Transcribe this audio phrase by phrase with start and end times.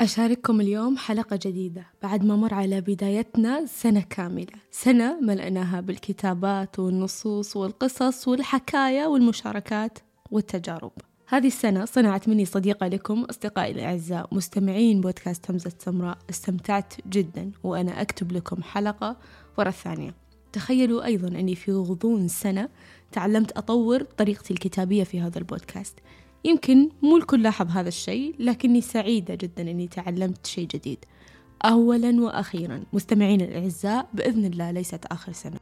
[0.00, 4.46] أشارككم اليوم حلقة جديدة بعد ما مر على بدايتنا سنة كاملة.
[4.70, 9.98] سنة ملأناها بالكتابات والنصوص والقصص والحكاية والمشاركات
[10.30, 10.92] والتجارب.
[11.28, 18.02] هذه السنة صنعت مني صديقة لكم أصدقائي الأعزاء مستمعين بودكاست همزة سمراء استمتعت جدا وأنا
[18.02, 19.16] أكتب لكم حلقة
[19.58, 20.14] ورا الثانية.
[20.52, 22.68] تخيلوا أيضا أني في غضون سنة
[23.12, 25.94] تعلمت أطور طريقتي الكتابية في هذا البودكاست.
[26.44, 31.04] يمكن مو الكل لاحظ هذا الشيء لكني سعيدة جدا أني تعلمت شيء جديد.
[31.64, 35.58] أولا وأخيرا مستمعين الأعزاء بإذن الله ليست آخر سنة.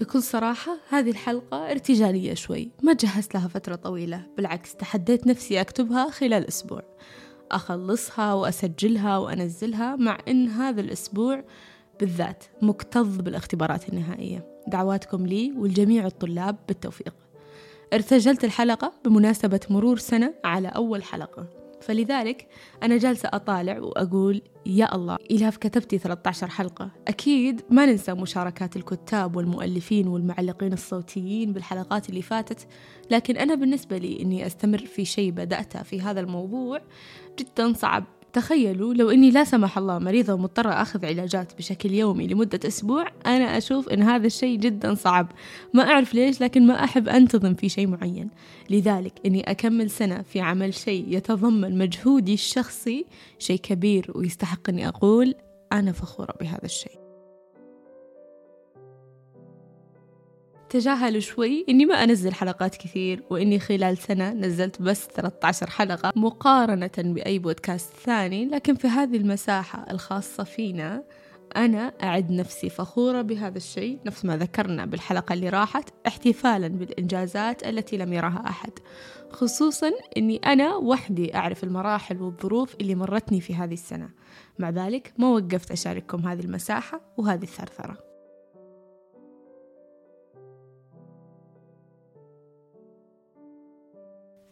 [0.00, 2.70] بكل صراحة هذه الحلقة ارتجالية شوي.
[2.82, 4.26] ما جهزت لها فترة طويلة.
[4.36, 6.82] بالعكس تحديت نفسي أكتبها خلال أسبوع.
[7.50, 11.44] أخلصها وأسجلها وأنزلها مع إن هذا الأسبوع
[12.00, 14.46] بالذات مكتظ بالاختبارات النهائية.
[14.66, 17.14] دعواتكم لي ولجميع الطلاب بالتوفيق.
[17.92, 21.46] ارتجلت الحلقة بمناسبة مرور سنة على أول حلقة.
[21.80, 22.48] فلذلك
[22.82, 26.90] أنا جالسة أطالع وأقول يا الله إلاف كتبتي 13 حلقة.
[27.08, 32.66] أكيد ما ننسى مشاركات الكتاب والمؤلفين والمعلقين الصوتيين بالحلقات اللي فاتت
[33.10, 36.80] لكن أنا بالنسبة لي أني أستمر في شيء بدأته في هذا الموضوع
[37.38, 38.04] جدا صعب.
[38.34, 43.58] تخيلوا لو إني لا سمح الله مريضة ومضطرة أخذ علاجات بشكل يومي لمدة أسبوع أنا
[43.58, 45.32] أشوف إن هذا الشيء جدا صعب.
[45.74, 48.30] ما أعرف ليش لكن ما أحب أنتظم في شيء معين.
[48.70, 53.06] لذلك إني أكمل سنة في عمل شيء يتضمن مجهودي الشخصي
[53.38, 55.34] شيء كبير ويستحق إني أقول
[55.72, 57.03] أنا فخورة بهذا الشيء.
[60.74, 66.90] تجاهلوا شوي إني ما أنزل حلقات كثير وإني خلال سنة نزلت بس 13 حلقة مقارنة
[66.98, 68.44] بأي بودكاست ثاني.
[68.44, 71.04] لكن في هذه المساحة الخاصة فينا
[71.56, 77.96] أنا أعد نفسي فخورة بهذا الشيء نفس ما ذكرنا بالحلقة اللي راحت احتفالا بالإنجازات التي
[77.96, 78.72] لم يرها أحد.
[79.30, 84.08] خصوصا أني أنا وحدي أعرف المراحل والظروف اللي مرتني في هذه السنة.
[84.58, 88.13] مع ذلك ما وقفت أشارككم هذه المساحة وهذه الثرثرة.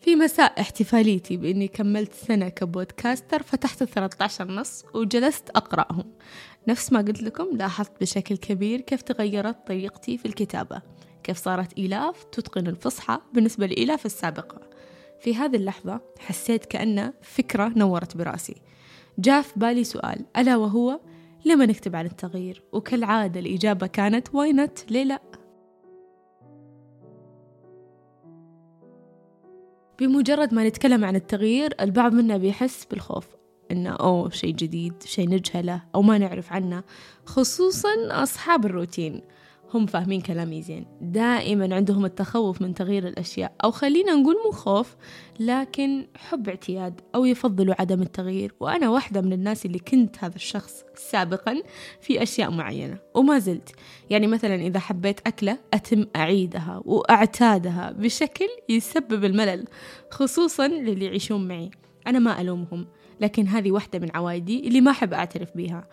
[0.03, 6.05] في مساء احتفاليتي بإني كملت سنة كبودكاستر فتحت 13 نص وجلست أقرأهم.
[6.69, 10.83] نفس ما قلت لكم لاحظت بشكل كبير كيف تغيرت طريقتي في الكتابة.
[11.23, 14.61] كيف صارت إلاف تتقن الفصحى بالنسبة لإلاف السابقة.
[15.21, 18.57] في هذه اللحظة حسيت كأن فكرة نورت براسي.
[19.19, 21.01] جاء في بالي سؤال ألا وهو
[21.45, 25.42] لما نكتب عن التغيير؟ وكالعادة الإجابة كانت واينت ليه لأ؟
[30.07, 33.27] بمجرد ما نتكلم عن التغيير البعض منا بيحس بالخوف
[33.71, 36.83] إنه أوه شيء جديد شيء نجهله أو ما نعرف عنه
[37.27, 39.23] خصوصا أصحاب الروتين.
[39.75, 40.87] هم فاهمين كلامي زين.
[41.01, 44.97] دائما عندهم التخوف من تغيير الأشياء أو خلينا نقول مو خوف
[45.41, 48.55] لكن حب اعتياد أو يفضلوا عدم التغيير.
[48.61, 51.63] وأنا واحدة من الناس اللي كنت هذا الشخص سابقا
[52.01, 53.75] في أشياء معينة وما زلت.
[54.11, 59.65] يعني مثلا إذا حبيت أكلة أتم أعيدها وأعتادها بشكل يسبب الملل
[60.11, 61.71] خصوصا للي يعيشون معي.
[62.07, 62.87] أنا ما ألومهم
[63.21, 65.89] لكن هذه واحدة من عوايدي اللي ما أحب أعترف بها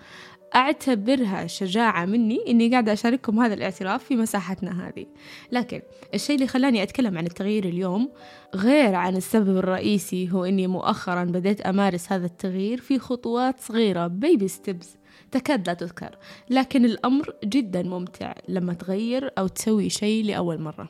[0.56, 5.06] أعتبرها شجاعة مني إني قاعدة أشارككم هذا الاعتراف في مساحتنا هذه.
[5.52, 5.82] لكن
[6.14, 8.12] الشيء اللي خلاني أتكلم عن التغيير اليوم
[8.56, 14.48] غير عن السبب الرئيسي هو إني مؤخرا بديت أمارس هذا التغيير في خطوات صغيرة بيبي
[14.48, 14.98] ستيبس
[15.32, 16.18] تكاد لا تذكر.
[16.50, 20.90] لكن الأمر جدا ممتع لما تغير أو تسوي شيء لأول مرة.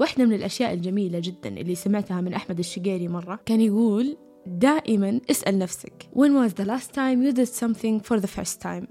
[0.00, 3.40] واحدة من الأشياء الجميلة جدا اللي سمعتها من أحمد الشقيري مرة.
[3.46, 8.28] كان يقول دائما اسأل نفسك When was the last time you did something for the
[8.28, 8.86] first time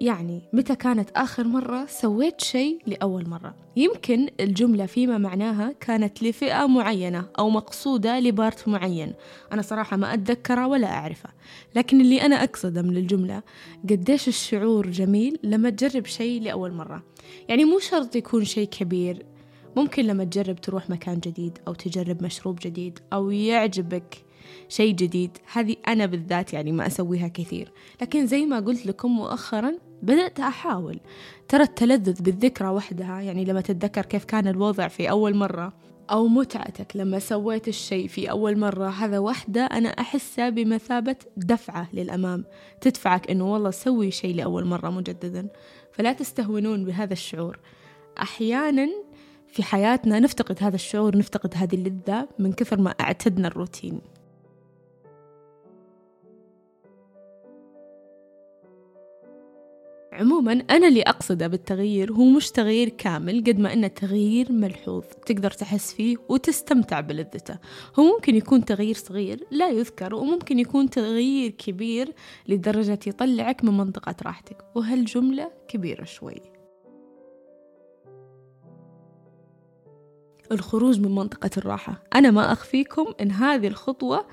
[0.00, 6.66] يعني متى كانت آخر مرة سويت شيء لأول مرة؟ يمكن الجملة فيما معناها كانت لفئة
[6.66, 9.14] معينة أو مقصودة لبارت معين.
[9.52, 11.28] أنا صراحة ما أتذكره ولا أعرفه
[11.76, 13.42] لكن اللي أنا أقصده من الجملة
[13.90, 17.02] قديش الشعور جميل لما تجرب شيء لأول مرة؟
[17.48, 19.26] يعني مو شرط يكون شيء كبير.
[19.76, 24.27] ممكن لما تجرب تروح مكان جديد أو تجرب مشروب جديد أو يعجبك
[24.68, 25.38] شيء جديد.
[25.52, 27.72] هذه أنا بالذات يعني ما أسويها كثير.
[28.02, 31.00] لكن زي ما قلت لكم مؤخرا بدأت أحاول.
[31.48, 35.72] ترى التلذذ بالذكرى وحدها يعني لما تتذكر كيف كان الوضع في أول مرة
[36.10, 42.44] أو متعتك لما سويت الشيء في أول مرة هذا وحدة أنا أحسها بمثابة دفعة للأمام.
[42.80, 45.48] تدفعك إنه والله سوي شيء لأول مرة مجددا.
[45.92, 47.58] فلا تستهونون بهذا الشعور.
[48.22, 48.88] أحيانا
[49.48, 54.00] في حياتنا نفتقد هذا الشعور نفتقد هذه اللذة من كثر ما أعتدنا الروتين.
[60.18, 65.50] عموما أنا اللي أقصده بالتغيير هو مش تغيير كامل قد ما إنه تغيير ملحوظ تقدر
[65.50, 67.58] تحس فيه وتستمتع بلذته.
[67.98, 72.12] هو ممكن يكون تغيير صغير لا يذكر وممكن يكون تغيير كبير
[72.48, 76.58] لدرجة يطلعك من منطقة راحتك وهالجملة كبيرة شوي.
[80.52, 82.02] الخروج من منطقة الراحة.
[82.14, 84.26] أنا ما أخفيكم إن هذه الخطوة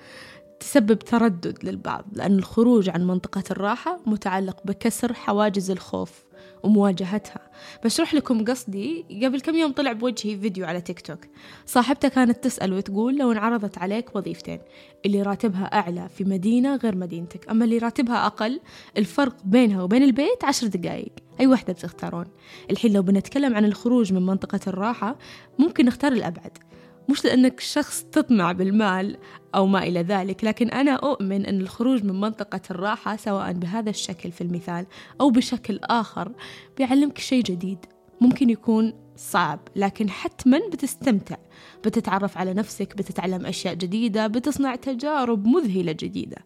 [0.60, 6.26] تسبب تردد للبعض لأن الخروج عن منطقة الراحة متعلق بكسر حواجز الخوف
[6.64, 7.40] ومواجهتها.
[7.84, 11.20] بشرح لكم قصدي قبل كم يوم طلع بوجهي فيديو على تيك توك.
[11.66, 14.60] صاحبته كانت تسأل وتقول لو انعرضت عليك وظيفتين
[15.06, 18.60] اللي راتبها أعلى في مدينة غير مدينتك أما اللي راتبها أقل
[18.98, 21.12] الفرق بينها وبين البيت عشر دقايق.
[21.40, 22.26] أي واحدة بتختارون؟
[22.72, 25.16] الحين لو بنتكلم عن الخروج من منطقة الراحة
[25.60, 26.58] ممكن نختار الأبعد.
[27.10, 29.18] مش لأنك شخص تطمع بالمال
[29.56, 34.32] أو ما إلى ذلك لكن أنا أؤمن أن الخروج من منطقة الراحة سواء بهذا الشكل
[34.32, 34.86] في المثال
[35.22, 36.32] أو بشكل آخر
[36.78, 37.86] بيعلمك شيء جديد.
[38.22, 41.36] ممكن يكون صعب لكن حتما بتستمتع.
[41.86, 46.38] بتتعرف على نفسك بتتعلم أشياء جديدة بتصنع تجارب مذهلة جديدة.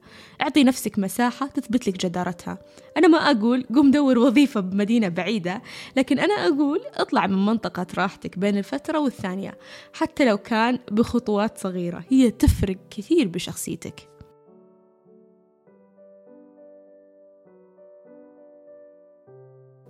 [0.41, 2.57] اعطي نفسك مساحة تثبت لك جدارتها.
[2.97, 5.61] أنا ما أقول قم دور وظيفة بمدينة بعيدة
[5.97, 9.57] لكن أنا أقول اطلع من منطقة راحتك بين الفترة والثانية
[9.93, 12.03] حتى لو كان بخطوات صغيرة.
[12.09, 14.09] هي تفرق كثير بشخصيتك.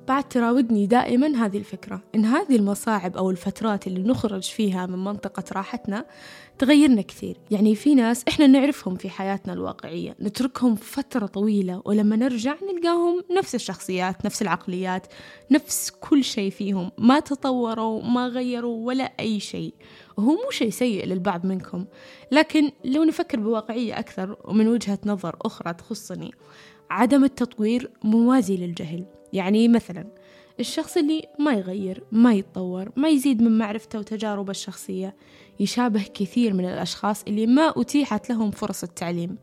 [0.09, 5.43] بعد تراودني دائما هذه الفكرة إن هذه المصاعب أو الفترات اللي نخرج فيها من منطقة
[5.51, 6.05] راحتنا
[6.57, 7.37] تغيرنا كثير.
[7.51, 13.55] يعني في ناس إحنا نعرفهم في حياتنا الواقعية نتركهم فترة طويلة ولما نرجع نلقاهم نفس
[13.55, 15.07] الشخصيات نفس العقليات
[15.51, 16.91] نفس كل شيء فيهم.
[16.97, 19.73] ما تطوروا ما غيروا ولا أي شيء.
[20.17, 21.85] وهو مو شيء سيء للبعض منكم.
[22.31, 26.31] لكن لو نفكر بواقعية أكثر ومن وجهة نظر أخرى تخصني
[26.89, 29.18] عدم التطوير موازي للجهل.
[29.33, 30.07] يعني مثلا
[30.59, 35.15] الشخص اللي ما يغير ما يتطور ما يزيد من معرفته وتجاربه الشخصية
[35.59, 39.37] يشابه كثير من الأشخاص اللي ما أتيحت لهم فرص التعليم.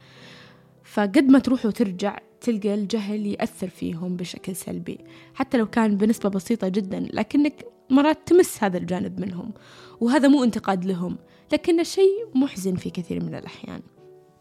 [0.84, 4.98] فقد ما تروح وترجع تلقى الجهل يأثر فيهم بشكل سلبي
[5.34, 9.52] حتى لو كان بنسبة بسيطة جدا لكنك مرات تمس هذا الجانب منهم
[10.00, 11.16] وهذا مو انتقاد لهم
[11.52, 13.82] لكنه شيء محزن في كثير من الأحيان.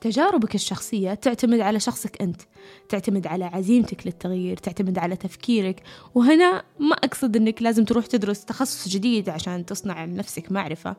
[0.05, 2.41] تجاربك الشخصية تعتمد على شخصك أنت
[2.89, 5.83] تعتمد على عزيمتك للتغيير تعتمد على تفكيرك.
[6.15, 10.95] وهنا ما أقصد أنك لازم تروح تدرس تخصص جديد عشان تصنع لنفسك معرفة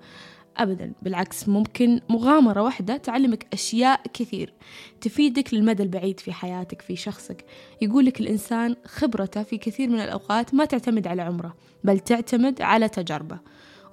[0.57, 0.93] أبدا.
[1.03, 4.53] بالعكس ممكن مغامرة واحدة تعلمك أشياء كثير
[5.01, 7.45] تفيدك للمدى البعيد في حياتك في شخصك.
[7.83, 13.39] يقولك الإنسان خبرته في كثير من الأوقات ما تعتمد على عمره بل تعتمد على تجاربه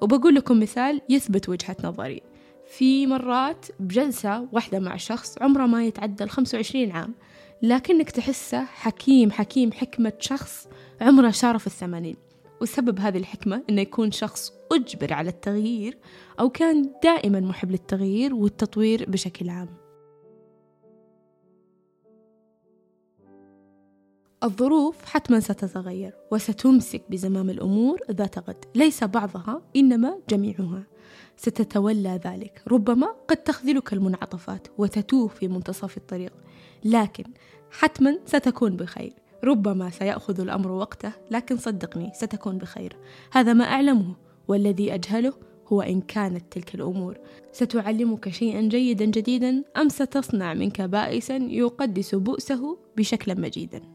[0.01, 2.32] وبقول لكم مثال يثبت وجهة نظري.
[2.77, 7.13] في مرات بجلسة واحدة مع شخص عمره ما يتعدى الخمسة وعشرين عام
[7.61, 10.67] لكنك تحسه حكيم حكيم حكمة شخص
[11.01, 12.15] عمره شارف الثمانين.
[12.61, 15.97] وسبب هذه الحكمة إنه يكون شخص أجبر على التغيير
[16.39, 19.82] أو كان دائما محب للتغيير والتطوير بشكل عام.
[24.43, 28.65] الظروف حتما ستتغير وستمسك بزمام الأمور ذات غد.
[28.75, 30.83] ليس بعضها إنما جميعها.
[31.37, 32.63] ستتولى ذلك.
[32.67, 36.33] ربما قد تخذلك المنعطفات وتتوه في منتصف الطريق.
[36.83, 37.23] لكن
[37.71, 39.13] حتما ستكون بخير.
[39.43, 42.97] ربما سيأخذ الأمر وقته لكن صدقني ستكون بخير.
[43.31, 44.15] هذا ما أعلمه
[44.47, 45.33] والذي أجهله
[45.67, 47.17] هو إن كانت تلك الأمور.
[47.51, 53.92] ستعلمك شيئا جيدا جديدا أم ستصنع منك بائسا يقدس بؤسه بشكل مجيدا.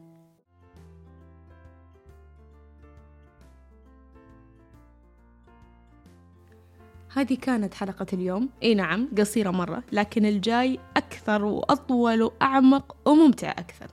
[7.19, 8.49] هذه كانت حلقة اليوم.
[8.63, 13.87] إي نعم قصيرة مرة لكن الجاي أكثر وأطول وأعمق وممتع أكثر.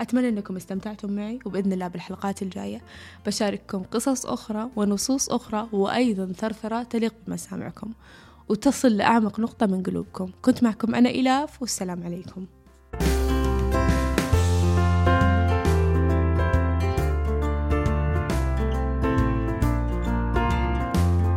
[0.00, 2.82] أتمنى أنكم استمتعتم معي وبإذن الله بالحلقات الجاية
[3.26, 7.92] بشارككم قصص أخرى ونصوص أخرى وأيضا ثرثرة تليق بمسامعكم.
[8.48, 10.30] وتصل لأعمق نقطة من قلوبكم.
[10.42, 12.46] كنت معكم أنا إلاف والسلام عليكم.